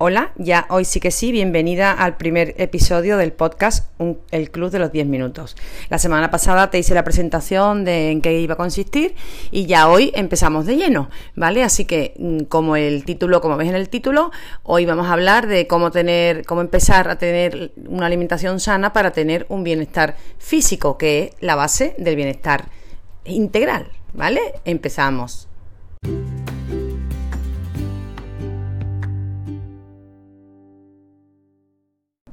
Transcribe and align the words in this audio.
Hola, 0.00 0.30
ya 0.36 0.64
hoy 0.70 0.84
sí 0.84 1.00
que 1.00 1.10
sí, 1.10 1.32
bienvenida 1.32 1.90
al 1.90 2.16
primer 2.16 2.54
episodio 2.58 3.16
del 3.16 3.32
podcast 3.32 3.90
El 4.30 4.52
Club 4.52 4.70
de 4.70 4.78
los 4.78 4.92
10 4.92 5.08
Minutos. 5.08 5.56
La 5.90 5.98
semana 5.98 6.30
pasada 6.30 6.70
te 6.70 6.78
hice 6.78 6.94
la 6.94 7.02
presentación 7.02 7.84
de 7.84 8.12
en 8.12 8.20
qué 8.20 8.38
iba 8.38 8.54
a 8.54 8.56
consistir 8.56 9.16
y 9.50 9.66
ya 9.66 9.88
hoy 9.88 10.12
empezamos 10.14 10.66
de 10.66 10.76
lleno, 10.76 11.10
¿vale? 11.34 11.64
Así 11.64 11.84
que 11.84 12.14
mm, 12.16 12.42
como 12.44 12.76
el 12.76 13.04
título, 13.04 13.40
como 13.40 13.56
ves 13.56 13.70
en 13.70 13.74
el 13.74 13.88
título, 13.88 14.30
hoy 14.62 14.86
vamos 14.86 15.08
a 15.08 15.14
hablar 15.14 15.48
de 15.48 15.66
cómo 15.66 15.90
tener, 15.90 16.46
cómo 16.46 16.60
empezar 16.60 17.10
a 17.10 17.18
tener 17.18 17.72
una 17.88 18.06
alimentación 18.06 18.60
sana 18.60 18.92
para 18.92 19.10
tener 19.10 19.46
un 19.48 19.64
bienestar 19.64 20.14
físico, 20.38 20.96
que 20.96 21.18
es 21.24 21.30
la 21.40 21.56
base 21.56 21.96
del 21.98 22.14
bienestar 22.14 22.66
integral, 23.24 23.88
¿vale? 24.12 24.40
Empezamos. 24.64 25.48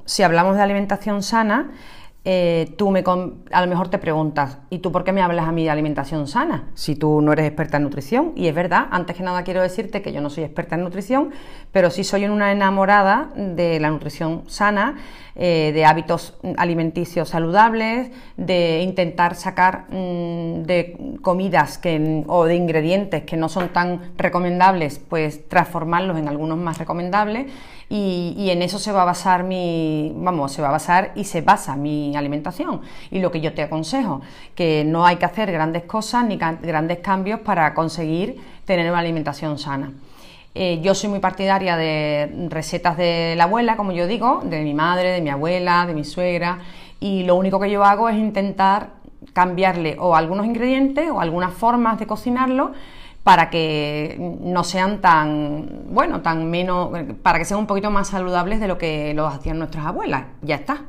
Si 0.06 0.24
hablamos 0.24 0.56
de 0.56 0.62
alimentación 0.62 1.24
sana, 1.24 1.72
eh, 2.28 2.74
tú 2.76 2.90
me 2.90 3.04
a 3.52 3.62
lo 3.62 3.68
mejor 3.68 3.90
te 3.90 4.00
preguntas, 4.00 4.58
¿y 4.72 4.80
tú 4.80 4.92
por 4.92 5.04
qué 5.04 5.12
me 5.12 5.22
hablas 5.22 5.48
a 5.48 5.52
mí 5.52 5.64
de 5.64 5.70
alimentación 5.70 6.28
sana? 6.28 6.70
Si 6.74 6.96
tú 6.96 7.22
no 7.22 7.34
eres 7.34 7.46
experta 7.46 7.78
en 7.78 7.84
nutrición. 7.84 8.32
Y 8.36 8.48
es 8.48 8.56
verdad, 8.56 8.88
antes 8.90 9.16
que 9.16 9.22
nada 9.22 9.44
quiero 9.44 9.62
decirte 9.62 10.02
que 10.02 10.12
yo 10.12 10.22
no 10.22 10.32
soy 10.32 10.44
experta 10.44 10.74
en 10.76 10.84
nutrición, 10.84 11.30
pero 11.72 11.92
sí 11.92 12.04
soy 12.04 12.26
una 12.26 12.52
enamorada 12.52 13.30
de 13.36 13.80
la 13.80 13.92
nutrición 13.92 14.44
sana, 14.48 14.96
eh, 15.36 15.72
de 15.74 15.86
hábitos 15.86 16.34
alimenticios 16.58 17.30
saludables, 17.30 18.12
de 18.38 18.82
intentar 18.82 19.36
sacar 19.36 19.86
mm, 19.90 20.64
de 20.64 21.18
comidas 21.22 21.78
que, 21.78 22.24
o 22.28 22.46
de 22.46 22.56
ingredientes 22.56 23.24
que 23.24 23.38
no 23.38 23.50
son 23.50 23.70
tan 23.70 24.14
recomendables, 24.18 25.00
pues 25.00 25.48
transformarlos 25.50 26.18
en 26.18 26.28
algunos 26.28 26.58
más 26.58 26.78
recomendables 26.78 27.48
y, 27.90 28.50
en 28.50 28.62
eso 28.62 28.80
se 28.80 28.92
va 28.92 29.04
a 29.04 29.06
basar 29.06 29.44
mi, 29.44 30.12
vamos, 30.16 30.52
se 30.54 30.62
va 30.62 30.70
a 30.70 30.72
basar 30.72 31.12
y 31.16 31.26
se 31.26 31.42
basa 31.42 31.76
mi 31.76 32.16
alimentación. 32.16 32.82
Y 33.12 33.20
lo 33.20 33.32
que 33.32 33.42
yo 33.42 33.54
te 33.54 33.62
aconsejo, 33.62 34.22
que 34.56 34.84
no 34.86 35.06
hay 35.06 35.18
que 35.18 35.26
hacer 35.26 35.52
grandes 35.52 35.84
cosas 35.84 36.26
ni 36.26 36.38
grandes 36.38 37.00
cambios 37.00 37.42
para 37.42 37.74
conseguir 37.74 38.42
tener 38.66 38.90
una 38.90 39.00
alimentación 39.00 39.60
sana. 39.60 39.92
Eh, 40.58 40.80
yo 40.82 40.96
soy 40.96 41.10
muy 41.10 41.20
partidaria 41.20 41.76
de 41.76 42.48
recetas 42.50 42.96
de 42.96 43.36
la 43.36 43.44
abuela, 43.44 43.76
como 43.76 43.92
yo 43.92 44.08
digo, 44.08 44.42
de 44.46 44.64
mi 44.64 44.74
madre, 44.74 45.12
de 45.12 45.20
mi 45.20 45.30
abuela, 45.30 45.86
de 45.86 45.94
mi 45.94 46.06
suegra, 46.06 46.60
y 47.02 47.24
lo 47.24 47.36
único 47.36 47.60
que 47.60 47.70
yo 47.70 47.84
hago 47.84 48.08
es 48.08 48.16
intentar 48.16 48.92
cambiarle 49.34 49.98
o 50.00 50.16
algunos 50.16 50.46
ingredientes 50.46 51.12
o 51.12 51.20
algunas 51.20 51.54
formas 51.54 52.00
de 52.00 52.08
cocinarlo 52.08 52.72
para 53.24 53.50
que 53.50 54.16
no 54.40 54.64
sean 54.64 55.02
tan, 55.02 55.68
bueno, 55.90 56.22
tan 56.22 56.50
menos, 56.50 56.90
para 57.22 57.38
que 57.38 57.44
sean 57.44 57.60
un 57.60 57.68
poquito 57.68 57.92
más 57.92 58.08
saludables 58.08 58.62
de 58.62 58.70
lo 58.70 58.78
que 58.78 59.14
los 59.14 59.34
hacían 59.34 59.58
nuestras 59.58 59.86
abuelas. 59.86 60.24
Ya 60.42 60.56
está. 60.56 60.84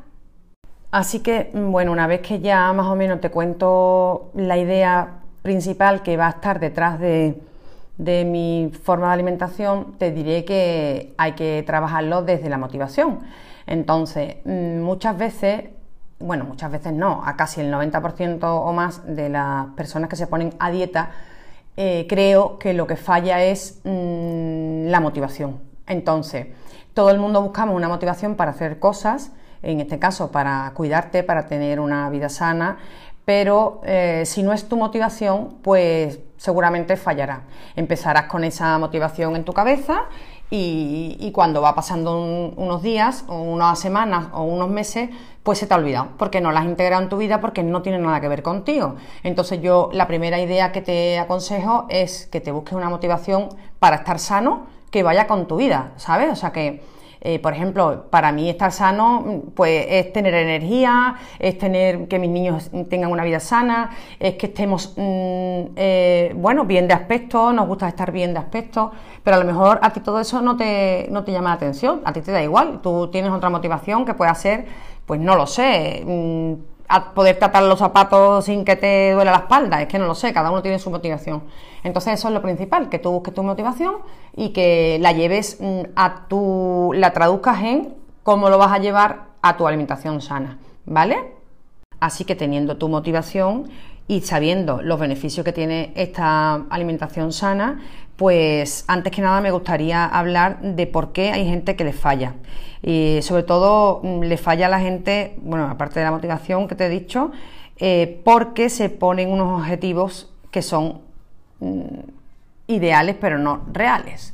Así 0.91 1.19
que, 1.19 1.51
bueno, 1.53 1.91
una 1.91 2.07
vez 2.07 2.21
que 2.21 2.39
ya 2.39 2.71
más 2.71 2.87
o 2.87 2.95
menos 2.95 3.19
te 3.19 3.31
cuento 3.31 4.31
la 4.33 4.57
idea 4.57 5.15
principal 5.41 6.03
que 6.03 6.15
va 6.15 6.27
a 6.27 6.29
estar 6.29 6.61
detrás 6.61 6.99
de, 6.99 7.35
de 7.97 8.25
mi 8.25 8.71
forma 8.83 9.07
de 9.07 9.13
alimentación, 9.13 9.97
te 9.97 10.11
diré 10.11 10.45
que 10.45 11.13
hay 11.17 11.33
que 11.33 11.63
trabajarlo 11.65 12.21
desde 12.21 12.49
la 12.49 12.57
motivación. 12.57 13.19
Entonces, 13.65 14.37
mm, 14.45 14.79
muchas 14.79 15.17
veces, 15.17 15.65
bueno, 16.19 16.45
muchas 16.45 16.71
veces 16.71 16.93
no, 16.93 17.23
a 17.25 17.35
casi 17.35 17.61
el 17.61 17.71
90% 17.71 18.61
o 18.61 18.71
más 18.73 19.05
de 19.05 19.29
las 19.29 19.67
personas 19.75 20.09
que 20.09 20.15
se 20.15 20.27
ponen 20.27 20.53
a 20.59 20.71
dieta, 20.71 21.11
eh, 21.75 22.05
creo 22.09 22.57
que 22.59 22.73
lo 22.73 22.87
que 22.87 22.95
falla 22.95 23.43
es 23.43 23.81
mm, 23.83 24.87
la 24.87 24.99
motivación. 24.99 25.59
Entonces, 25.87 26.47
todo 26.93 27.09
el 27.11 27.19
mundo 27.19 27.41
buscamos 27.41 27.75
una 27.75 27.87
motivación 27.87 28.35
para 28.35 28.51
hacer 28.51 28.79
cosas, 28.79 29.31
en 29.63 29.79
este 29.79 29.99
caso 29.99 30.31
para 30.31 30.71
cuidarte, 30.75 31.23
para 31.23 31.47
tener 31.47 31.79
una 31.79 32.09
vida 32.09 32.29
sana, 32.29 32.77
pero 33.25 33.81
eh, 33.83 34.23
si 34.25 34.41
no 34.43 34.53
es 34.53 34.67
tu 34.69 34.77
motivación, 34.77 35.57
pues 35.61 36.19
seguramente 36.37 36.95
fallará. 36.95 37.41
Empezarás 37.75 38.25
con 38.25 38.43
esa 38.43 38.77
motivación 38.77 39.35
en 39.35 39.43
tu 39.43 39.53
cabeza 39.53 40.05
y, 40.49 41.31
cuando 41.33 41.61
va 41.61 41.75
pasando 41.75 42.17
unos 42.55 42.81
días 42.81 43.25
o 43.27 43.41
unas 43.41 43.77
semanas 43.79 44.27
o 44.31 44.43
unos 44.43 44.69
meses, 44.69 45.09
pues 45.43 45.59
se 45.59 45.67
te 45.67 45.73
ha 45.73 45.77
olvidado, 45.77 46.09
porque 46.17 46.39
no 46.39 46.51
la 46.51 46.61
has 46.61 46.65
integrado 46.65 47.03
en 47.03 47.09
tu 47.09 47.17
vida, 47.17 47.41
porque 47.41 47.63
no 47.63 47.81
tiene 47.81 47.99
nada 47.99 48.21
que 48.21 48.29
ver 48.29 48.43
contigo. 48.43 48.95
Entonces 49.23 49.61
yo 49.61 49.89
la 49.91 50.07
primera 50.07 50.39
idea 50.39 50.71
que 50.71 50.81
te 50.81 51.19
aconsejo 51.19 51.85
es 51.89 52.27
que 52.27 52.39
te 52.39 52.51
busques 52.51 52.73
una 52.73 52.89
motivación 52.89 53.49
para 53.79 53.97
estar 53.97 54.19
sano 54.19 54.67
que 54.89 55.03
vaya 55.03 55.27
con 55.27 55.47
tu 55.47 55.57
vida, 55.57 55.91
¿sabes? 55.97 56.31
O 56.31 56.35
sea 56.35 56.51
que 56.51 56.81
eh, 57.21 57.39
por 57.39 57.53
ejemplo, 57.53 58.05
para 58.09 58.31
mí 58.31 58.49
estar 58.49 58.71
sano 58.71 59.43
pues 59.55 59.85
es 59.89 60.13
tener 60.13 60.33
energía, 60.33 61.15
es 61.39 61.57
tener 61.57 62.07
que 62.07 62.19
mis 62.19 62.29
niños 62.29 62.69
tengan 62.89 63.11
una 63.11 63.23
vida 63.23 63.39
sana, 63.39 63.91
es 64.19 64.35
que 64.35 64.47
estemos 64.47 64.93
mm, 64.95 65.61
eh, 65.75 66.33
bueno, 66.35 66.65
bien 66.65 66.87
de 66.87 66.93
aspecto, 66.93 67.51
nos 67.53 67.67
gusta 67.67 67.87
estar 67.87 68.11
bien 68.11 68.33
de 68.33 68.39
aspecto, 68.39 68.91
pero 69.23 69.37
a 69.37 69.39
lo 69.39 69.45
mejor 69.45 69.79
a 69.81 69.91
ti 69.91 69.99
todo 69.99 70.19
eso 70.19 70.41
no 70.41 70.55
te, 70.57 71.07
no 71.11 71.23
te 71.23 71.31
llama 71.31 71.49
la 71.49 71.55
atención, 71.55 72.01
a 72.05 72.13
ti 72.13 72.21
te 72.21 72.31
da 72.31 72.41
igual, 72.43 72.81
tú 72.81 73.09
tienes 73.09 73.31
otra 73.31 73.49
motivación 73.49 74.05
que 74.05 74.13
pueda 74.13 74.33
ser, 74.35 74.65
pues 75.05 75.19
no 75.19 75.35
lo 75.35 75.47
sé, 75.47 76.03
mm, 76.05 76.76
a 76.87 77.13
poder 77.13 77.37
tratar 77.37 77.63
los 77.63 77.79
zapatos 77.79 78.45
sin 78.45 78.63
que 78.63 78.75
te 78.75 79.11
duela 79.11 79.31
la 79.31 79.37
espalda, 79.39 79.81
es 79.81 79.87
que 79.87 79.99
no 79.99 80.07
lo 80.07 80.15
sé, 80.15 80.33
cada 80.33 80.51
uno 80.51 80.61
tiene 80.61 80.79
su 80.79 80.89
motivación. 80.89 81.43
Entonces 81.83 82.13
eso 82.13 82.29
es 82.29 82.33
lo 82.33 82.41
principal, 82.41 82.89
que 82.89 82.99
tú 82.99 83.11
busques 83.11 83.33
tu 83.33 83.43
motivación 83.43 83.95
y 84.35 84.49
que 84.49 84.97
la 85.01 85.11
lleves 85.11 85.57
mm, 85.59 85.81
a 85.95 86.27
tu, 86.27 86.91
la 86.95 87.11
traduzcas 87.11 87.61
en 87.63 87.93
cómo 88.23 88.49
lo 88.49 88.57
vas 88.57 88.71
a 88.71 88.79
llevar 88.79 89.27
a 89.41 89.57
tu 89.57 89.67
alimentación 89.67 90.21
sana, 90.21 90.59
¿vale? 90.85 91.33
Así 91.99 92.25
que 92.25 92.35
teniendo 92.35 92.77
tu 92.77 92.89
motivación 92.89 93.69
y 94.07 94.21
sabiendo 94.21 94.81
los 94.81 94.99
beneficios 94.99 95.43
que 95.43 95.51
tiene 95.51 95.91
esta 95.95 96.55
alimentación 96.69 97.33
sana, 97.33 97.81
pues 98.17 98.83
antes 98.87 99.13
que 99.13 99.21
nada 99.21 99.39
me 99.41 99.51
gustaría 99.51 100.05
hablar 100.05 100.59
de 100.61 100.87
por 100.87 101.13
qué 101.13 101.31
hay 101.31 101.45
gente 101.45 101.75
que 101.75 101.83
le 101.83 101.93
falla. 101.93 102.33
Y 102.81 103.19
sobre 103.21 103.43
todo 103.43 104.01
mm, 104.03 104.21
le 104.23 104.37
falla 104.37 104.65
a 104.65 104.69
la 104.69 104.79
gente, 104.79 105.35
bueno, 105.41 105.65
aparte 105.69 105.99
de 105.99 106.05
la 106.05 106.11
motivación 106.11 106.67
que 106.67 106.75
te 106.75 106.87
he 106.87 106.89
dicho, 106.89 107.31
eh, 107.77 108.19
porque 108.25 108.69
se 108.69 108.89
ponen 108.89 109.29
unos 109.29 109.61
objetivos 109.61 110.33
que 110.51 110.63
son 110.63 111.01
mm, 111.59 111.99
ideales 112.67 113.15
pero 113.21 113.37
no 113.37 113.61
reales. 113.71 114.33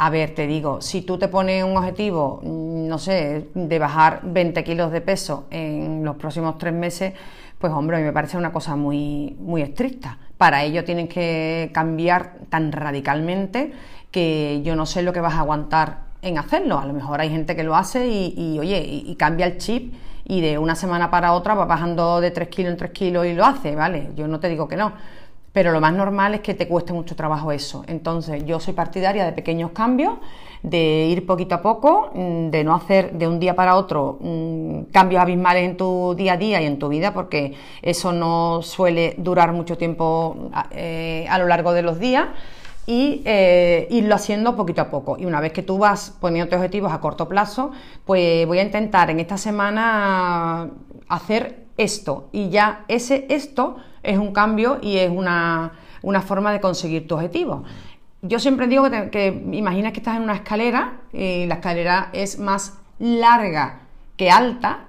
A 0.00 0.10
ver, 0.10 0.32
te 0.32 0.46
digo, 0.46 0.80
si 0.80 1.02
tú 1.02 1.18
te 1.18 1.26
pones 1.26 1.64
un 1.64 1.76
objetivo, 1.76 2.40
mm, 2.44 2.86
no 2.86 2.98
sé, 2.98 3.48
de 3.52 3.78
bajar 3.80 4.20
20 4.22 4.62
kilos 4.62 4.92
de 4.92 5.00
peso 5.00 5.46
en 5.50 6.04
los 6.04 6.14
próximos 6.16 6.56
tres 6.56 6.72
meses, 6.72 7.14
pues 7.58 7.72
hombre, 7.72 8.02
me 8.02 8.12
parece 8.12 8.36
una 8.36 8.52
cosa 8.52 8.76
muy, 8.76 9.36
muy 9.40 9.62
estricta. 9.62 10.18
Para 10.36 10.62
ello 10.62 10.84
tienes 10.84 11.08
que 11.08 11.70
cambiar 11.74 12.34
tan 12.48 12.70
radicalmente 12.72 13.72
que 14.10 14.62
yo 14.64 14.76
no 14.76 14.86
sé 14.86 15.02
lo 15.02 15.12
que 15.12 15.20
vas 15.20 15.34
a 15.34 15.40
aguantar 15.40 16.08
en 16.22 16.38
hacerlo. 16.38 16.78
A 16.78 16.86
lo 16.86 16.92
mejor 16.92 17.20
hay 17.20 17.30
gente 17.30 17.56
que 17.56 17.64
lo 17.64 17.74
hace 17.76 18.06
y, 18.08 18.58
oye, 18.58 18.84
y, 18.86 19.14
cambia 19.16 19.46
el 19.46 19.58
chip 19.58 19.94
y 20.24 20.40
de 20.40 20.58
una 20.58 20.74
semana 20.74 21.10
para 21.10 21.32
otra 21.32 21.54
va 21.54 21.64
bajando 21.64 22.20
de 22.20 22.30
3 22.30 22.48
kilos 22.48 22.72
en 22.72 22.76
3 22.76 22.90
kilos 22.92 23.26
y 23.26 23.34
lo 23.34 23.44
hace, 23.44 23.74
¿vale? 23.74 24.10
Yo 24.14 24.28
no 24.28 24.38
te 24.40 24.48
digo 24.48 24.68
que 24.68 24.76
no 24.76 24.92
pero 25.58 25.72
lo 25.72 25.80
más 25.80 25.92
normal 25.92 26.34
es 26.34 26.40
que 26.40 26.54
te 26.54 26.68
cueste 26.68 26.92
mucho 26.92 27.16
trabajo 27.16 27.50
eso. 27.50 27.82
Entonces, 27.88 28.44
yo 28.46 28.60
soy 28.60 28.74
partidaria 28.74 29.24
de 29.24 29.32
pequeños 29.32 29.72
cambios, 29.72 30.14
de 30.62 31.06
ir 31.06 31.26
poquito 31.26 31.56
a 31.56 31.62
poco, 31.62 32.12
mm, 32.14 32.50
de 32.50 32.62
no 32.62 32.76
hacer 32.76 33.14
de 33.14 33.26
un 33.26 33.40
día 33.40 33.56
para 33.56 33.74
otro 33.74 34.18
mm, 34.20 34.82
cambios 34.92 35.20
abismales 35.20 35.64
en 35.64 35.76
tu 35.76 36.14
día 36.14 36.34
a 36.34 36.36
día 36.36 36.62
y 36.62 36.66
en 36.66 36.78
tu 36.78 36.88
vida, 36.88 37.12
porque 37.12 37.54
eso 37.82 38.12
no 38.12 38.62
suele 38.62 39.16
durar 39.18 39.52
mucho 39.52 39.76
tiempo 39.76 40.48
eh, 40.70 41.26
a 41.28 41.40
lo 41.40 41.48
largo 41.48 41.72
de 41.72 41.82
los 41.82 41.98
días 41.98 42.28
y 42.86 43.22
eh, 43.24 43.88
irlo 43.90 44.14
haciendo 44.14 44.54
poquito 44.54 44.82
a 44.82 44.90
poco. 44.90 45.16
Y 45.18 45.26
una 45.26 45.40
vez 45.40 45.52
que 45.52 45.64
tú 45.64 45.76
vas 45.76 46.16
poniendo 46.20 46.54
objetivos 46.54 46.92
a 46.92 47.00
corto 47.00 47.28
plazo, 47.28 47.72
pues 48.04 48.46
voy 48.46 48.60
a 48.60 48.62
intentar 48.62 49.10
en 49.10 49.18
esta 49.18 49.36
semana 49.36 50.70
hacer 51.08 51.66
esto 51.76 52.28
y 52.30 52.48
ya 52.48 52.84
ese 52.86 53.26
esto 53.28 53.78
es 54.02 54.18
un 54.18 54.32
cambio 54.32 54.78
y 54.82 54.98
es 54.98 55.10
una, 55.10 55.72
forma 56.26 56.52
de 56.52 56.60
conseguir 56.60 57.06
tu 57.06 57.14
objetivo. 57.14 57.64
Yo 58.22 58.38
siempre 58.38 58.66
digo 58.66 58.90
que, 58.90 59.10
que 59.10 59.28
imaginas 59.52 59.92
que 59.92 60.00
estás 60.00 60.16
en 60.16 60.22
una 60.22 60.34
escalera 60.34 60.94
y 61.12 61.46
la 61.46 61.56
escalera 61.56 62.10
es 62.12 62.38
más 62.38 62.78
larga 62.98 63.80
que 64.16 64.30
alta, 64.30 64.80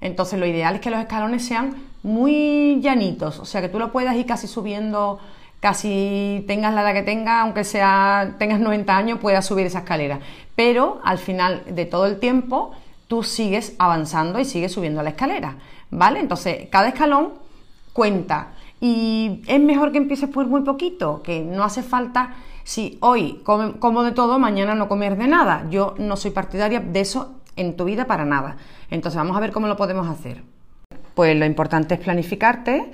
entonces 0.00 0.38
lo 0.38 0.46
ideal 0.46 0.74
es 0.74 0.80
que 0.80 0.90
los 0.90 1.00
escalones 1.00 1.46
sean 1.46 1.74
muy 2.02 2.80
llanitos, 2.82 3.38
o 3.38 3.46
sea 3.46 3.62
que 3.62 3.70
tú 3.70 3.78
lo 3.78 3.90
puedas 3.90 4.14
ir 4.14 4.26
casi 4.26 4.46
subiendo, 4.46 5.18
casi 5.60 6.44
tengas 6.46 6.74
la 6.74 6.82
edad 6.82 6.92
que 6.92 7.02
tengas, 7.02 7.42
aunque 7.42 7.64
sea 7.64 8.34
tengas 8.38 8.60
90 8.60 8.94
años, 8.94 9.18
puedas 9.18 9.46
subir 9.46 9.64
esa 9.64 9.78
escalera. 9.78 10.20
Pero 10.54 11.00
al 11.02 11.16
final 11.16 11.62
de 11.66 11.86
todo 11.86 12.04
el 12.04 12.20
tiempo, 12.20 12.72
tú 13.08 13.22
sigues 13.22 13.74
avanzando 13.78 14.38
y 14.38 14.44
sigues 14.44 14.72
subiendo 14.72 15.02
la 15.02 15.10
escalera, 15.10 15.56
¿vale? 15.90 16.20
Entonces, 16.20 16.68
cada 16.70 16.88
escalón 16.88 17.32
cuenta. 17.94 18.48
Y 18.82 19.40
es 19.46 19.60
mejor 19.60 19.92
que 19.92 19.98
empieces 19.98 20.28
por 20.28 20.46
muy 20.46 20.60
poquito, 20.60 21.22
que 21.22 21.40
no 21.40 21.64
hace 21.64 21.82
falta 21.82 22.34
si 22.64 22.98
hoy 23.00 23.42
como 23.44 24.02
de 24.02 24.12
todo, 24.12 24.38
mañana 24.38 24.74
no 24.74 24.88
comer 24.88 25.16
de 25.16 25.28
nada. 25.28 25.66
Yo 25.70 25.94
no 25.98 26.16
soy 26.16 26.32
partidaria 26.32 26.80
de 26.80 27.00
eso 27.00 27.32
en 27.56 27.76
tu 27.76 27.84
vida 27.84 28.06
para 28.06 28.24
nada. 28.24 28.56
Entonces 28.90 29.16
vamos 29.16 29.36
a 29.36 29.40
ver 29.40 29.52
cómo 29.52 29.68
lo 29.68 29.76
podemos 29.76 30.08
hacer. 30.08 30.42
Pues 31.14 31.36
lo 31.38 31.44
importante 31.44 31.94
es 31.94 32.00
planificarte, 32.00 32.90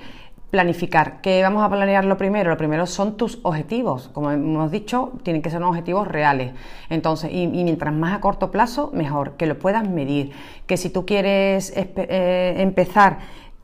planificar. 0.51 1.21
¿Qué 1.21 1.41
vamos 1.43 1.63
a 1.63 1.71
planear 1.71 2.05
lo 2.05 2.19
primero? 2.19 2.51
Lo 2.51 2.57
primero 2.57 2.87
son 2.87 3.17
tus 3.17 3.39
objetivos. 3.43 4.09
Como 4.13 4.33
hemos 4.33 4.73
dicho, 4.73 5.13
tienen 5.23 5.41
que 5.41 5.51
ser 5.51 5.59
unos 5.59 5.71
objetivos 5.71 6.09
reales. 6.09 6.53
Entonces, 6.91 7.31
y, 7.33 7.47
mientras 7.47 7.95
más 7.95 8.15
a 8.15 8.21
corto 8.21 8.51
plazo, 8.51 8.91
mejor, 8.93 9.37
que 9.37 9.47
lo 9.47 9.59
puedas 9.59 9.89
medir. 9.89 10.33
Que 10.67 10.77
si 10.77 10.91
tú 10.91 11.07
quieres 11.07 11.73
eh, 11.77 12.55
empezar 12.59 13.19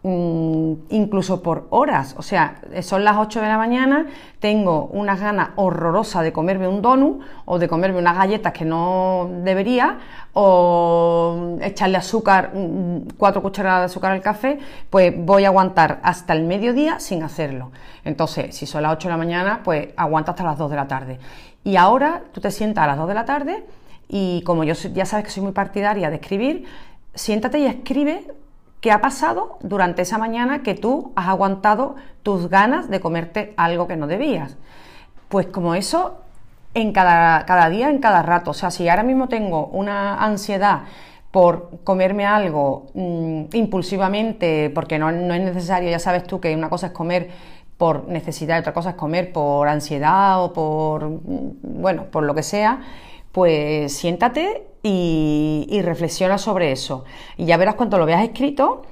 incluso 0.09 1.43
por 1.43 1.67
horas. 1.71 2.15
O 2.19 2.23
sea, 2.23 2.61
son 2.83 3.03
las 3.03 3.17
8 3.17 3.41
de 3.41 3.49
la 3.49 3.59
mañana, 3.59 4.07
tengo 4.39 4.89
unas 4.93 5.21
ganas 5.21 5.51
horrorosas 5.57 6.23
de 6.23 6.33
comerme 6.33 6.69
un 6.69 6.81
donut 6.81 7.23
o 7.45 7.59
de 7.59 7.67
comerme 7.67 7.99
unas 7.99 8.17
galletas 8.17 8.53
que 8.53 8.65
no 8.65 9.29
debería 9.43 9.99
o 10.33 11.57
echarle 11.61 11.97
azúcar, 11.97 12.53
mm, 12.55 13.17
cuatro 13.17 13.43
cucharadas 13.43 13.81
de 13.81 13.85
azúcar 13.87 14.13
al 14.13 14.21
café, 14.21 14.59
pues 14.91 15.13
voy 15.17 15.45
a 15.45 15.49
aguantar 15.49 15.99
hasta 16.03 16.35
el 16.35 16.45
mediodía 16.45 17.01
sin 17.01 17.23
hacerlo. 17.23 17.73
Entonces, 18.05 18.55
si 18.55 18.67
son 18.67 18.83
las 18.83 18.93
8 18.93 19.09
de 19.09 19.13
la 19.13 19.19
mañana, 19.19 19.61
pues 19.65 19.89
aguanta 19.97 20.33
hasta 20.33 20.45
las 20.45 20.59
2 20.59 20.71
de 20.71 20.77
la 20.77 20.87
tarde. 20.87 21.19
Y 21.65 21.77
ahora 21.77 22.23
tú 22.33 22.41
te 22.41 22.51
sientas 22.53 22.85
a 22.85 22.87
las 22.87 22.99
2 22.99 23.09
de 23.09 23.15
la 23.15 23.25
tarde 23.25 23.65
y 24.09 24.43
como 24.43 24.63
yo 24.63 24.75
ya 24.75 25.05
sabes 25.05 25.25
que 25.25 25.33
soy 25.33 25.43
muy 25.43 25.53
partidaria 25.53 26.11
de 26.11 26.17
escribir, 26.17 26.65
siéntate 27.15 27.59
y 27.59 27.67
escribe 27.67 28.25
¿Qué 28.87 28.93
ha 28.93 29.01
pasado 29.01 29.59
durante 29.63 30.03
esa 30.03 30.17
mañana 30.17 30.63
que 30.63 30.75
tú 30.75 31.11
has 31.17 31.27
aguantado 31.27 31.97
tus 32.23 32.49
ganas 32.49 32.89
de 32.89 33.01
comerte 33.01 33.53
algo 33.57 33.89
que 33.89 33.97
no 33.97 34.07
debías? 34.07 34.57
Pues 35.29 35.49
como 35.49 35.75
eso 35.75 36.21
en 36.73 36.93
cada, 36.93 37.69
día, 37.69 37.91
en 37.91 37.99
cada 37.99 38.23
rato. 38.23 38.53
O 38.53 38.55
sea, 38.55 38.71
si 38.71 38.89
ahora 38.89 39.03
mismo 39.03 39.29
tengo 39.29 39.67
una 39.73 40.25
ansiedad 40.25 40.83
por 41.33 41.81
comerme 41.83 42.27
algo 42.27 42.87
mm, 42.95 43.47
impulsivamente, 43.55 44.71
porque 44.71 45.01
no, 45.01 45.11
no, 45.11 45.35
es 45.35 45.41
necesario, 45.41 45.91
ya 45.91 45.99
sabes 45.99 46.23
tú 46.23 46.39
que 46.39 46.55
una 46.55 46.71
cosa 46.71 46.87
es 46.87 46.93
comer 46.93 47.31
por 47.79 48.07
necesidad 48.07 48.55
y 48.55 48.61
otra 48.61 48.73
cosa 48.73 48.91
es 48.91 48.95
comer 48.95 49.33
por 49.33 49.67
ansiedad 49.67 50.45
o 50.45 50.53
por, 50.53 51.09
mm, 51.09 51.83
bueno, 51.83 52.05
por 52.05 52.23
lo 52.23 52.37
que 52.37 52.45
sea, 52.45 52.83
pues 53.33 53.97
siéntate 53.97 54.65
y, 54.89 55.83
reflexiona 55.83 56.39
sobre 56.39 56.73
eso. 56.73 57.05
Y 57.37 57.47
ya 57.47 57.57
verás 57.57 57.75
cuando 57.75 57.99
lo 57.99 58.07
veas 58.07 58.23
escrito, 58.23 58.83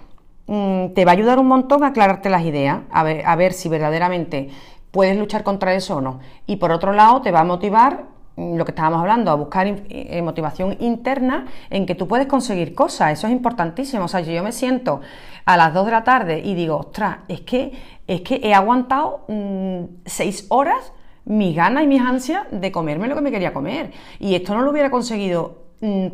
mm, 0.47 0.89
te 0.95 1.05
va 1.05 1.13
a 1.13 1.15
ayudar 1.15 1.39
un 1.39 1.49
montón 1.49 1.85
a 1.85 1.89
aclararte 1.89 2.29
las 2.31 2.45
ideas, 2.45 2.81
a 2.91 3.03
ver, 3.03 3.25
a 3.27 3.37
ver 3.37 3.53
si 3.53 3.69
verdaderamente 3.69 4.51
puedes 4.91 5.17
luchar 5.17 5.43
contra 5.43 5.75
eso 5.75 5.97
o 5.97 6.01
no. 6.01 6.21
Y 6.47 6.57
por 6.57 6.73
otro 6.73 6.93
lado, 6.93 7.23
te 7.23 7.31
va 7.33 7.41
a 7.41 7.45
motivar 7.45 8.05
mm, 8.37 8.57
lo 8.57 8.65
que 8.65 8.73
estábamos 8.73 9.01
hablando, 9.01 9.31
a 9.31 9.35
buscar 9.35 9.67
eh, 9.69 10.23
motivación 10.23 10.77
interna 10.81 11.47
en 11.71 11.87
que 11.87 11.95
tú 11.95 12.09
puedes 12.09 12.27
conseguir 12.27 12.75
cosas, 12.75 13.13
eso 13.13 13.27
es 13.27 13.33
importantísimo. 13.33 14.05
O 14.05 14.09
sea, 14.09 14.21
yo 14.21 14.43
me 14.43 14.53
siento 14.53 15.01
a 15.45 15.57
las 15.57 15.75
2 15.75 15.87
de 15.87 15.93
la 15.93 16.05
tarde 16.05 16.41
y 16.45 16.55
digo, 16.55 16.77
ostras, 16.77 17.19
es 17.29 17.41
que, 17.43 17.73
es 18.07 18.21
que 18.23 18.41
he 18.43 18.55
aguantado 18.55 19.25
6 19.29 20.45
mm, 20.45 20.53
horas 20.53 20.93
mis 21.25 21.57
ganas 21.57 21.85
y 21.85 21.87
mis 21.87 22.01
ansias 22.01 22.47
de 22.51 22.71
comerme 22.71 23.09
lo 23.09 23.15
que 23.15 23.21
me 23.23 23.31
quería 23.31 23.53
comer. 23.53 23.93
Y 24.19 24.35
esto 24.35 24.55
no 24.55 24.63
lo 24.63 24.71
hubiera 24.71 24.91
conseguido, 24.91 25.64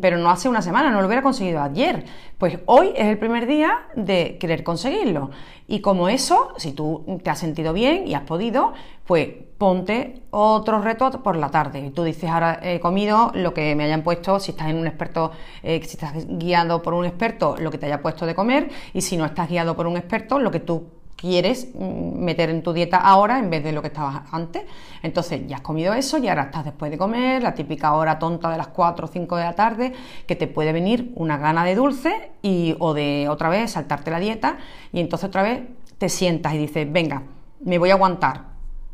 pero 0.01 0.17
no 0.17 0.29
hace 0.29 0.49
una 0.49 0.61
semana, 0.61 0.91
no 0.91 1.01
lo 1.01 1.07
hubiera 1.07 1.21
conseguido 1.21 1.61
ayer. 1.61 2.03
Pues 2.37 2.59
hoy 2.65 2.91
es 2.95 3.05
el 3.05 3.17
primer 3.17 3.47
día 3.47 3.87
de 3.95 4.37
querer 4.39 4.63
conseguirlo. 4.63 5.31
Y 5.67 5.79
como 5.79 6.09
eso, 6.09 6.53
si 6.57 6.73
tú 6.73 7.19
te 7.23 7.29
has 7.29 7.39
sentido 7.39 7.71
bien 7.71 8.07
y 8.07 8.13
has 8.13 8.23
podido, 8.23 8.73
pues 9.05 9.29
ponte 9.57 10.23
otro 10.31 10.81
reto 10.81 11.11
por 11.23 11.35
la 11.35 11.49
tarde. 11.49 11.79
Y 11.79 11.91
tú 11.91 12.03
dices, 12.03 12.29
ahora 12.29 12.59
he 12.61 12.79
comido 12.79 13.31
lo 13.35 13.53
que 13.53 13.75
me 13.75 13.83
hayan 13.83 14.03
puesto, 14.03 14.39
si 14.39 14.51
estás 14.51 14.69
en 14.69 14.77
un 14.77 14.87
experto, 14.87 15.31
eh, 15.63 15.79
si 15.83 15.97
estás 15.97 16.13
guiado 16.27 16.81
por 16.81 16.93
un 16.93 17.05
experto, 17.05 17.55
lo 17.57 17.71
que 17.71 17.77
te 17.77 17.85
haya 17.85 18.01
puesto 18.01 18.25
de 18.25 18.35
comer, 18.35 18.69
y 18.93 19.01
si 19.01 19.17
no 19.17 19.25
estás 19.25 19.49
guiado 19.49 19.75
por 19.75 19.87
un 19.87 19.97
experto, 19.97 20.39
lo 20.39 20.51
que 20.51 20.59
tú 20.59 21.00
quieres 21.21 21.67
meter 21.75 22.49
en 22.49 22.63
tu 22.63 22.73
dieta 22.73 22.97
ahora 22.97 23.37
en 23.37 23.51
vez 23.51 23.63
de 23.63 23.71
lo 23.71 23.81
que 23.81 23.89
estabas 23.89 24.23
antes. 24.31 24.63
Entonces 25.03 25.47
ya 25.47 25.57
has 25.57 25.61
comido 25.61 25.93
eso 25.93 26.17
y 26.17 26.27
ahora 26.27 26.43
estás 26.43 26.65
después 26.65 26.89
de 26.89 26.97
comer, 26.97 27.43
la 27.43 27.53
típica 27.53 27.93
hora 27.93 28.17
tonta 28.17 28.49
de 28.49 28.57
las 28.57 28.67
4 28.67 29.05
o 29.05 29.07
5 29.07 29.37
de 29.37 29.43
la 29.43 29.53
tarde, 29.53 29.93
que 30.25 30.35
te 30.35 30.47
puede 30.47 30.73
venir 30.73 31.11
una 31.15 31.37
gana 31.37 31.63
de 31.63 31.75
dulce 31.75 32.31
y, 32.41 32.75
o 32.79 32.95
de 32.95 33.29
otra 33.29 33.49
vez 33.49 33.71
saltarte 33.71 34.09
la 34.09 34.19
dieta 34.19 34.57
y 34.91 34.99
entonces 34.99 35.27
otra 35.27 35.43
vez 35.43 35.61
te 35.99 36.09
sientas 36.09 36.55
y 36.55 36.57
dices, 36.57 36.91
venga, 36.91 37.21
me 37.63 37.77
voy 37.77 37.91
a 37.91 37.93
aguantar 37.93 38.45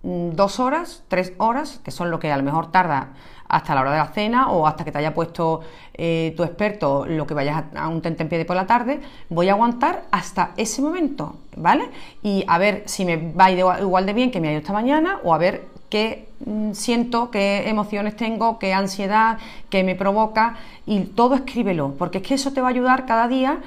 mm, 0.04 0.32
dos 0.32 0.60
horas, 0.60 1.06
tres 1.08 1.32
horas, 1.38 1.80
que 1.82 1.92
son 1.92 2.12
lo 2.12 2.20
que 2.20 2.30
a 2.30 2.38
lo 2.38 2.44
mejor 2.44 2.72
tarda 2.72 3.14
hasta 3.50 3.76
la 3.76 3.82
hora 3.82 3.92
de 3.92 3.98
la 3.98 4.08
cena 4.08 4.52
o 4.52 4.68
hasta 4.68 4.84
que 4.84 4.92
te 4.92 4.98
haya 4.98 5.14
puesto 5.14 5.62
eh, 5.94 6.34
tu 6.36 6.44
experto 6.44 7.06
lo 7.06 7.26
que 7.26 7.34
vayas 7.34 7.64
a, 7.76 7.88
un 7.88 8.02
tentempié 8.02 8.38
de 8.38 8.46
por 8.46 8.56
la 8.56 8.68
tarde, 8.68 9.00
voy 9.30 9.50
a 9.50 9.54
aguantar 9.54 10.04
hasta 10.12 10.52
ese 10.58 10.82
momento, 10.82 11.36
¿vale? 11.56 11.90
Y 12.24 12.44
a 12.48 12.58
ver 12.58 12.84
si 12.86 13.06
me 13.06 13.32
va 13.34 13.52
igual 13.52 14.06
de 14.06 14.14
bien 14.14 14.32
que 14.32 14.40
me 14.40 14.50
ha 14.50 14.52
ido 14.52 14.60
esta 14.60 14.74
mañana 14.74 15.20
o 15.24 15.34
a 15.34 15.38
ver 15.38 15.66
qué 15.90 16.28
mm, 16.46 16.74
siento, 16.74 17.32
qué 17.32 17.70
emociones 17.70 18.16
tengo, 18.16 18.60
qué 18.60 18.74
ansiedad, 18.74 19.38
qué 19.70 19.84
me 19.84 19.96
provoca 19.96 20.56
y 20.86 21.02
todo 21.02 21.36
escríbelo, 21.36 21.96
porque 21.98 22.20
es 22.20 22.24
que 22.24 22.34
eso 22.36 22.54
te 22.54 22.62
va 22.62 22.68
a 22.68 22.72
ayudar 22.72 23.06
cada 23.06 23.28
día 23.28 23.60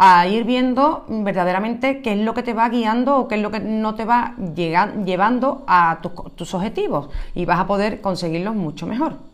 a 0.00 0.28
ir 0.28 0.44
viendo 0.44 1.04
verdaderamente 1.08 2.02
qué 2.02 2.12
es 2.12 2.18
lo 2.18 2.32
que 2.32 2.44
te 2.44 2.54
va 2.54 2.68
guiando 2.68 3.16
o 3.16 3.28
qué 3.28 3.34
es 3.34 3.42
lo 3.42 3.50
que 3.50 3.58
no 3.58 3.96
te 3.96 4.04
va 4.04 4.34
llevando 4.54 5.64
a 5.66 5.98
tus 6.36 6.54
objetivos 6.54 7.08
y 7.34 7.44
vas 7.46 7.58
a 7.58 7.66
poder 7.66 8.00
conseguirlos 8.00 8.54
mucho 8.54 8.86
mejor. 8.86 9.27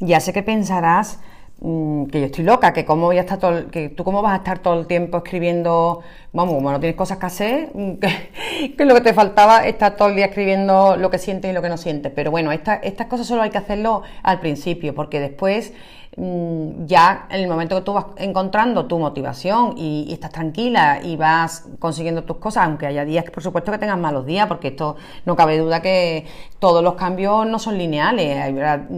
Ya 0.00 0.20
sé 0.20 0.32
que 0.32 0.42
pensarás 0.42 1.20
mm, 1.60 2.06
que 2.06 2.20
yo 2.20 2.26
estoy 2.26 2.44
loca, 2.44 2.72
que 2.72 2.84
cómo 2.84 3.06
voy 3.06 3.18
a 3.18 3.20
estar 3.20 3.38
todo, 3.38 3.70
que 3.70 3.88
tú 3.88 4.04
cómo 4.04 4.22
vas 4.22 4.34
a 4.34 4.36
estar 4.36 4.58
todo 4.58 4.78
el 4.78 4.86
tiempo 4.86 5.18
escribiendo, 5.18 6.02
vamos, 6.32 6.54
como 6.54 6.70
no 6.70 6.80
tienes 6.80 6.96
cosas 6.96 7.18
que 7.18 7.26
hacer, 7.26 7.72
que, 8.76 8.84
lo 8.84 8.94
que 8.94 9.00
te 9.00 9.14
faltaba 9.14 9.60
es 9.60 9.74
estar 9.74 9.96
todo 9.96 10.08
el 10.08 10.16
día 10.16 10.26
escribiendo 10.26 10.96
lo 10.96 11.10
que 11.10 11.18
sientes 11.18 11.50
y 11.50 11.54
lo 11.54 11.62
que 11.62 11.68
no 11.68 11.78
sientes. 11.78 12.12
Pero 12.14 12.30
bueno, 12.30 12.52
estas 12.52 13.06
cosas 13.08 13.26
solo 13.26 13.42
hay 13.42 13.50
que 13.50 13.58
hacerlo 13.58 14.02
al 14.22 14.40
principio, 14.40 14.94
porque 14.94 15.20
después 15.20 15.72
ya 16.18 17.26
en 17.28 17.40
el 17.42 17.48
momento 17.48 17.76
que 17.76 17.82
tú 17.82 17.92
vas 17.92 18.06
encontrando 18.16 18.86
tu 18.86 18.98
motivación 18.98 19.74
y, 19.76 20.10
estás 20.10 20.32
tranquila 20.32 21.00
y 21.02 21.16
vas 21.16 21.68
consiguiendo 21.78 22.24
tus 22.24 22.38
cosas, 22.38 22.64
aunque 22.64 22.86
haya 22.86 23.04
días 23.04 23.24
que 23.24 23.30
por 23.30 23.42
supuesto 23.42 23.70
que 23.70 23.76
tengas 23.76 23.98
malos 23.98 24.24
días, 24.24 24.46
porque 24.46 24.68
esto 24.68 24.96
no 25.26 25.36
cabe 25.36 25.58
duda 25.58 25.82
que 25.82 26.24
todos 26.58 26.82
los 26.82 26.94
cambios 26.94 27.46
no 27.46 27.58
son 27.58 27.76
lineales, 27.76 28.38
hay 28.38 28.54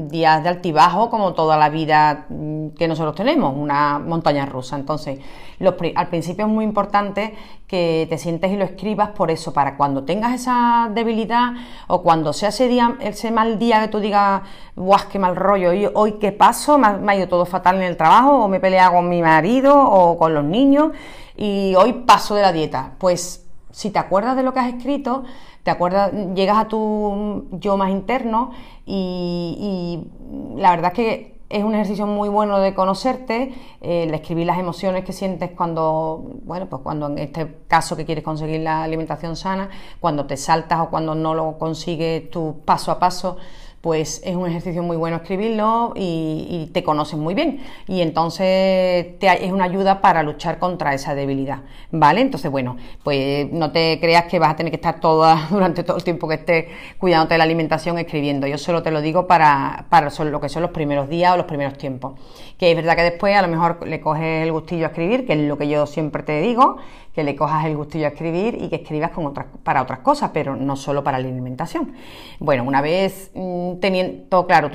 días 0.09 0.45
de 0.45 0.49
altibajo 0.49 1.11
como 1.11 1.35
toda 1.35 1.57
la 1.57 1.71
vida 1.71 2.27
mm, 2.29 2.69
que 2.79 2.87
nosotros 2.87 3.17
tenemos, 3.17 3.53
una 3.57 3.99
montaña 3.99 4.47
rusa. 4.47 4.77
Entonces, 4.77 5.19
al 5.97 6.09
principio 6.09 6.47
es 6.47 6.53
muy 6.53 6.65
importante 6.65 7.35
que 7.67 8.07
te 8.09 8.17
sientes 8.17 8.51
y 8.53 8.57
lo 8.57 8.65
escribas 8.65 9.11
por 9.11 9.31
eso, 9.31 9.53
para 9.53 9.77
cuando 9.77 10.05
tengas 10.05 10.35
esa 10.35 10.89
debilidad 10.95 11.53
o 11.89 12.03
cuando 12.03 12.33
sea 12.33 12.51
ese 12.51 12.69
día, 12.69 12.97
ese 13.01 13.31
mal 13.31 13.59
día 13.59 13.83
que 13.83 13.89
tú 13.89 13.99
digas, 13.99 14.43
guau, 14.77 15.01
qué 15.11 15.19
mal 15.19 15.37
rollo, 15.37 15.71
hoy, 15.71 15.89
hoy 15.93 16.13
qué 16.13 16.33
paso, 16.33 16.79
me 17.09 17.15
ha, 17.15 17.17
ido 17.17 17.29
todo 17.29 17.47
fatal 17.47 17.77
en 17.77 17.83
el 17.83 17.97
trabajo, 17.97 18.45
o 18.45 18.49
me 18.49 18.59
he 18.59 18.61
peleado 18.61 18.93
con 18.93 19.09
mi 19.09 19.23
marido 19.23 19.77
o 19.79 20.19
con 20.19 20.35
los 20.35 20.45
niños, 20.45 20.93
y 21.37 21.75
hoy 21.77 21.93
paso 21.93 22.35
de 22.35 22.43
la 22.43 22.53
dieta. 22.53 22.95
Pues 22.99 23.47
si 23.71 23.91
te 23.91 23.99
acuerdas 23.99 24.37
de 24.37 24.43
lo 24.43 24.53
que 24.53 24.61
has 24.61 24.69
escrito, 24.75 25.25
te 25.63 25.71
acuerdas, 25.71 26.13
llegas 26.35 26.59
a 26.59 26.69
tu 26.69 27.47
yo 27.53 27.77
más 27.77 27.91
interno 27.91 28.53
y, 28.87 30.07
la 30.57 30.71
verdad 30.71 30.93
es 30.93 30.97
que 30.97 31.39
es 31.51 31.65
un 31.65 31.75
ejercicio 31.75 32.07
muy 32.07 32.29
bueno 32.29 32.59
de 32.59 32.75
conocerte, 32.75 33.55
eh, 33.81 34.11
escribir 34.13 34.47
las 34.47 34.59
emociones 34.59 35.05
que 35.05 35.13
sientes 35.13 35.51
cuando, 35.53 36.23
bueno, 36.43 36.67
pues 36.67 36.83
cuando 36.83 37.07
en 37.07 37.19
este 37.19 37.55
caso 37.69 37.97
que 37.97 38.05
quieres 38.05 38.23
conseguir 38.25 38.61
la 38.61 38.83
alimentación 38.83 39.37
sana, 39.37 39.71
cuando 40.01 40.27
te 40.27 40.37
saltas 40.37 40.81
o 40.81 40.91
cuando 40.91 41.15
no 41.15 41.35
lo 41.35 41.59
consigues 41.59 42.31
tu 42.31 42.61
paso 42.65 42.91
a 42.91 42.99
paso, 42.99 43.39
pues 43.81 44.21
es 44.25 44.35
un 44.35 44.49
ejercicio 44.49 44.83
muy 44.83 44.97
bueno 44.97 45.19
escribirlo 45.19 45.93
y, 45.95 46.71
te 46.73 46.83
conoces 46.83 47.19
muy 47.19 47.35
bien. 47.35 47.61
Y 47.87 48.03
entonces 48.03 49.19
te, 49.19 49.45
es 49.45 49.53
una 49.53 49.65
ayuda 49.65 50.01
para 50.01 50.23
luchar 50.23 50.59
contra 50.59 50.95
esa 50.95 51.15
debilidad, 51.15 51.61
¿vale? 51.91 52.21
Entonces, 52.21 52.51
bueno, 52.51 52.77
pues 53.05 53.51
no 53.53 53.71
te 53.73 53.99
creas 54.01 54.25
que 54.25 54.39
vas 54.39 54.51
a 54.51 54.57
tener 54.57 54.71
que 54.71 54.77
estar 54.77 55.01
toda, 55.01 55.47
durante 55.51 55.85
todo 55.85 55.97
el 55.97 56.05
tiempo 56.05 56.29
que 56.29 56.35
estés 56.35 56.67
cuidándote 56.99 57.35
de 57.35 57.39
la 57.39 57.45
alimentación 57.45 57.99
escribiendo. 57.99 58.47
Yo 58.47 58.59
solo 58.59 58.83
te 58.83 58.91
lo 58.91 59.01
digo 59.01 59.27
para, 59.27 59.87
para 59.89 60.11
lo 60.25 60.41
que 60.41 60.49
son 60.49 60.63
los 60.63 60.73
primeros 60.73 61.09
días 61.09 61.35
o 61.35 61.37
los 61.37 61.47
primeros 61.47 61.79
tiempos. 61.79 62.15
Que 62.59 62.71
es 62.71 62.77
verdad 62.77 62.97
que 62.97 63.03
después 63.03 63.37
a 63.37 63.43
lo 63.43 63.49
mejor 63.49 63.87
le 63.87 64.01
coges 64.01 64.43
el 64.43 64.53
gustillo 64.53 64.87
a 64.87 64.89
escribir, 64.89 65.27
que 65.27 65.35
es 65.35 65.39
lo 65.39 65.57
que 65.57 65.69
yo 65.69 65.87
siempre 65.87 66.23
te 66.25 66.41
digo, 66.41 66.79
que 67.19 67.25
le 67.25 67.35
cojas 67.35 67.65
el 67.67 67.77
gustillo 67.77 68.07
a 68.07 68.11
escribir 68.11 68.57
y 68.61 68.69
que 68.69 68.77
escribas 68.77 69.11
con 69.11 69.27
otras, 69.27 69.47
para 69.65 69.83
otras 69.83 69.99
cosas, 70.01 70.31
pero 70.33 70.55
no 70.55 70.77
solo 70.77 71.03
para 71.03 71.19
la 71.19 71.27
alimentación. 71.27 71.95
Bueno, 72.39 72.63
una 72.63 72.81
vez 72.81 73.33
mm, 73.35 73.68
teniendo 73.81 74.47
claro 74.47 74.71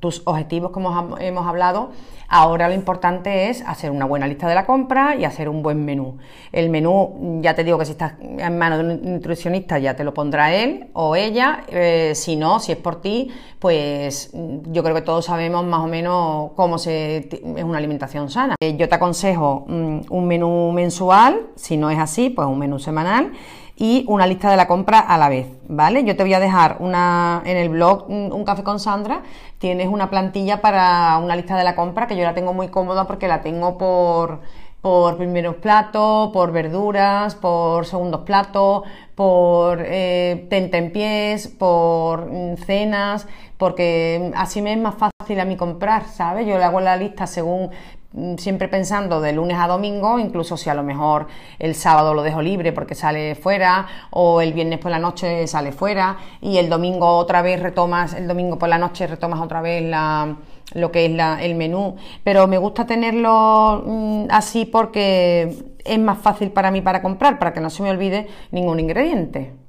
tus, 0.00 0.22
objetivos, 0.24 0.70
como 0.70 1.16
hemos 1.18 1.46
hablado, 1.46 1.90
Ahora 2.28 2.68
lo 2.68 2.74
importante 2.74 3.50
es 3.50 3.62
hacer 3.62 3.90
una 3.90 4.04
buena 4.04 4.26
lista 4.26 4.48
de 4.48 4.54
la 4.54 4.66
compra 4.66 5.14
y 5.16 5.24
hacer 5.24 5.48
un 5.48 5.62
buen 5.62 5.84
menú. 5.84 6.18
El 6.50 6.70
menú, 6.70 7.40
ya 7.40 7.54
te 7.54 7.62
digo 7.62 7.78
que 7.78 7.84
si 7.84 7.92
estás 7.92 8.14
en 8.20 8.58
manos 8.58 8.78
de 8.78 8.84
un 8.84 9.14
nutricionista 9.14 9.78
ya 9.78 9.94
te 9.94 10.02
lo 10.02 10.12
pondrá 10.12 10.52
él 10.52 10.88
o 10.92 11.14
ella. 11.14 11.62
Eh, 11.68 12.12
si 12.14 12.36
no, 12.36 12.58
si 12.58 12.72
es 12.72 12.78
por 12.78 13.00
ti, 13.00 13.30
pues 13.60 14.32
yo 14.32 14.82
creo 14.82 14.94
que 14.94 15.02
todos 15.02 15.26
sabemos 15.26 15.64
más 15.64 15.80
o 15.80 15.86
menos 15.86 16.50
cómo 16.56 16.78
se, 16.78 17.28
es 17.28 17.64
una 17.64 17.78
alimentación 17.78 18.28
sana. 18.28 18.56
Eh, 18.60 18.76
yo 18.76 18.88
te 18.88 18.96
aconsejo 18.96 19.64
mm, 19.68 20.00
un 20.10 20.26
menú 20.26 20.72
mensual, 20.72 21.46
si 21.54 21.76
no 21.76 21.90
es 21.90 21.98
así, 21.98 22.30
pues 22.30 22.48
un 22.48 22.58
menú 22.58 22.78
semanal 22.80 23.32
y 23.76 24.04
una 24.08 24.26
lista 24.26 24.50
de 24.50 24.56
la 24.56 24.66
compra 24.66 25.00
a 25.00 25.18
la 25.18 25.28
vez, 25.28 25.46
¿vale? 25.68 26.02
Yo 26.04 26.16
te 26.16 26.22
voy 26.22 26.34
a 26.34 26.40
dejar 26.40 26.76
una 26.80 27.42
en 27.44 27.56
el 27.56 27.68
blog 27.68 28.08
Un 28.08 28.44
café 28.44 28.62
con 28.62 28.80
Sandra, 28.80 29.22
tienes 29.58 29.88
una 29.88 30.08
plantilla 30.08 30.60
para 30.60 31.18
una 31.18 31.36
lista 31.36 31.56
de 31.56 31.64
la 31.64 31.76
compra 31.76 32.06
que 32.06 32.16
yo 32.16 32.24
la 32.24 32.34
tengo 32.34 32.52
muy 32.52 32.68
cómoda 32.68 33.06
porque 33.06 33.28
la 33.28 33.42
tengo 33.42 33.78
por 33.78 34.40
por 34.80 35.16
primeros 35.16 35.56
platos, 35.56 36.30
por 36.32 36.52
verduras, 36.52 37.34
por 37.34 37.86
segundos 37.86 38.20
platos, 38.20 38.84
por 39.16 39.82
eh, 39.84 40.46
tentempiés, 40.48 41.48
por 41.48 42.30
mm, 42.30 42.56
cenas, 42.58 43.26
porque 43.58 44.30
así 44.36 44.62
me 44.62 44.74
es 44.74 44.78
más 44.78 44.94
fácil 44.94 45.40
a 45.40 45.44
mí 45.44 45.56
comprar, 45.56 46.04
¿sabes? 46.04 46.46
Yo 46.46 46.56
le 46.56 46.62
hago 46.62 46.80
la 46.80 46.96
lista 46.96 47.26
según 47.26 47.70
Mm, 48.05 48.05
siempre 48.38 48.68
pensando 48.68 49.20
de 49.20 49.32
lunes 49.32 49.58
a 49.58 49.66
domingo, 49.66 50.18
incluso 50.18 50.56
si 50.56 50.70
a 50.70 50.74
lo 50.74 50.82
mejor 50.82 51.26
el 51.58 51.74
sábado 51.74 52.14
lo 52.14 52.22
dejo 52.22 52.42
libre 52.42 52.72
porque 52.72 52.94
sale 52.94 53.34
fuera, 53.34 53.86
o 54.10 54.40
el 54.40 54.52
viernes 54.52 54.78
por 54.78 54.90
la 54.90 54.98
noche 54.98 55.46
sale 55.46 55.72
fuera, 55.72 56.16
y 56.40 56.58
el 56.58 56.68
domingo 56.68 57.16
otra 57.16 57.42
vez 57.42 57.60
retomas, 57.60 58.14
el 58.14 58.26
domingo 58.26 58.58
por 58.58 58.68
la 58.68 58.78
noche 58.78 59.06
retomas 59.06 59.40
otra 59.40 59.60
vez 59.60 59.82
la, 59.82 60.36
lo 60.74 60.90
que 60.90 61.06
es 61.06 61.12
la, 61.12 61.42
el 61.42 61.54
menú. 61.54 61.96
Pero 62.24 62.46
me 62.46 62.58
gusta 62.58 62.86
tenerlo 62.86 63.82
mm, 63.86 64.26
así 64.30 64.64
porque 64.64 65.64
es 65.84 65.98
más 65.98 66.18
fácil 66.18 66.50
para 66.50 66.70
mí 66.70 66.80
para 66.80 67.02
comprar, 67.02 67.38
para 67.38 67.52
que 67.52 67.60
no 67.60 67.70
se 67.70 67.82
me 67.82 67.90
olvide 67.90 68.28
ningún 68.50 68.80
ingrediente. 68.80 69.65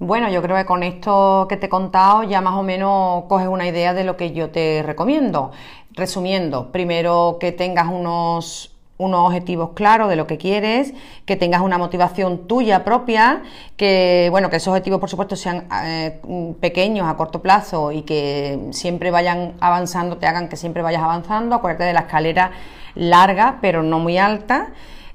Bueno, 0.00 0.30
yo 0.30 0.40
creo 0.40 0.56
que 0.56 0.64
con 0.64 0.82
esto 0.82 1.44
que 1.46 1.58
te 1.58 1.66
he 1.66 1.68
contado 1.68 2.22
ya 2.22 2.40
más 2.40 2.54
o 2.54 2.62
menos 2.62 3.24
coges 3.24 3.48
una 3.48 3.66
idea 3.68 3.92
de 3.92 4.02
lo 4.02 4.16
que 4.16 4.32
yo 4.32 4.48
te 4.48 4.82
recomiendo. 4.82 5.50
Resumiendo, 5.92 6.72
primero 6.72 7.36
que 7.38 7.52
tengas 7.52 7.88
unos, 7.88 8.74
unos 8.96 9.26
objetivos 9.26 9.72
claros 9.74 10.08
de 10.08 10.16
lo 10.16 10.26
que 10.26 10.38
quieres, 10.38 10.94
que 11.26 11.36
tengas 11.36 11.60
una 11.60 11.76
motivación 11.76 12.48
tuya 12.48 12.82
propia, 12.82 13.42
que 13.76 14.28
bueno, 14.30 14.48
que 14.48 14.56
esos 14.56 14.68
objetivos 14.68 15.00
por 15.00 15.10
supuesto 15.10 15.36
sean 15.36 15.66
eh, 15.84 16.18
pequeños 16.60 17.06
a 17.06 17.18
corto 17.18 17.42
plazo 17.42 17.92
y 17.92 18.00
que 18.00 18.58
siempre 18.70 19.10
vayan 19.10 19.52
avanzando, 19.60 20.16
te 20.16 20.26
hagan 20.26 20.48
que 20.48 20.56
siempre 20.56 20.80
vayas 20.82 21.02
avanzando. 21.02 21.56
Acuérdate 21.56 21.84
de 21.84 21.92
la 21.92 22.00
escalera 22.00 22.52
larga, 22.94 23.58
pero 23.60 23.82
no 23.82 23.98
muy 23.98 24.16
alta. 24.16 24.70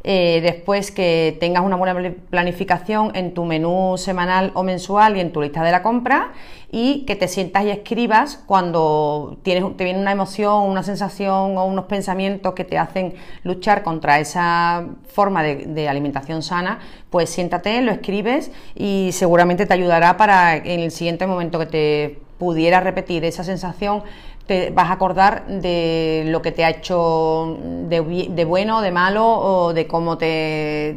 Eh, 0.07 0.39
después 0.43 0.91
que 0.91 1.35
tengas 1.39 1.63
una 1.63 1.77
buena 1.77 2.13
planificación 2.29 3.11
en 3.15 3.33
tu 3.33 3.43
menú 3.43 3.95
semanal 3.97 4.51
o 4.53 4.61
mensual 4.61 5.17
y 5.17 5.19
en 5.19 5.31
tu 5.31 5.41
lista 5.41 5.63
de 5.63 5.71
la 5.71 5.81
compra 5.81 6.31
y 6.71 7.05
que 7.05 7.15
te 7.15 7.27
sientas 7.27 7.65
y 7.65 7.71
escribas 7.71 8.39
cuando 8.45 9.39
tienes, 9.41 9.75
te 9.75 9.83
viene 9.83 9.99
una 9.99 10.11
emoción, 10.11 10.61
una 10.61 10.83
sensación 10.83 11.57
o 11.57 11.65
unos 11.65 11.85
pensamientos 11.85 12.53
que 12.53 12.63
te 12.63 12.77
hacen 12.77 13.15
luchar 13.41 13.81
contra 13.81 14.19
esa 14.19 14.85
forma 15.07 15.41
de, 15.41 15.89
alimentación 15.89 16.43
sana, 16.43 16.77
pues 17.09 17.31
siéntate, 17.31 17.81
lo 17.81 17.91
escribes 17.91 18.51
y 18.75 19.09
seguramente 19.11 19.65
te 19.65 19.73
ayudará 19.73 20.17
para 20.17 20.55
en 20.55 20.81
el 20.81 20.91
siguiente 20.91 21.25
momento 21.25 21.57
que 21.57 21.65
te 21.65 22.19
pudiera 22.37 22.79
repetir 22.79 23.25
esa 23.25 23.43
sensación 23.43 24.03
te 24.45 24.69
vas 24.69 24.89
a 24.89 24.93
acordar 24.93 25.47
de 25.47 26.23
lo 26.27 26.41
que 26.41 26.51
te 26.51 26.63
ha 26.63 26.69
hecho 26.69 27.57
de, 27.61 28.45
bueno, 28.45 28.81
de 28.81 28.91
malo 28.91 29.25
o 29.25 29.73
de 29.73 29.87
cómo 29.87 30.17
te, 30.17 30.95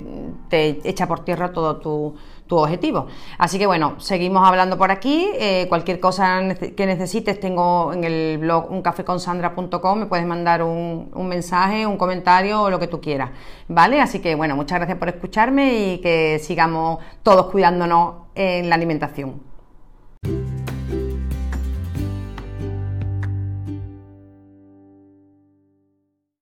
te 0.48 0.80
echa 0.84 1.06
por 1.06 1.24
tierra 1.24 1.52
todo 1.52 1.76
tu, 1.76 2.14
tu, 2.46 2.56
objetivo. 2.56 3.06
Así 3.38 3.58
que 3.58 3.66
bueno, 3.66 3.94
seguimos 3.98 4.46
hablando 4.46 4.76
por 4.76 4.90
aquí. 4.90 5.30
Eh, 5.34 5.66
cualquier 5.68 5.98
cosa 5.98 6.40
que 6.76 6.86
necesites 6.86 7.40
tengo 7.40 7.92
en 7.92 8.04
el 8.04 8.38
blog 8.38 8.70
uncafeconsandra.com, 8.70 9.98
me 9.98 10.06
puedes 10.06 10.26
mandar 10.26 10.62
un, 10.62 11.10
un 11.14 11.28
mensaje, 11.28 11.86
un 11.86 11.96
comentario 11.96 12.62
o 12.62 12.70
lo 12.70 12.78
que 12.78 12.86
tú 12.86 13.00
quieras. 13.00 13.30
¿Vale? 13.68 14.00
Así 14.00 14.20
que 14.20 14.34
bueno, 14.34 14.56
muchas 14.56 14.78
gracias 14.78 14.98
por 14.98 15.08
escucharme 15.08 15.74
y 15.74 15.98
que 15.98 16.38
sigamos 16.38 16.98
todos 17.22 17.46
cuidándonos 17.46 18.14
en 18.34 18.68
la 18.68 18.74
alimentación. 18.74 19.47